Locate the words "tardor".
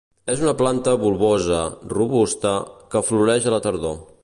3.67-4.01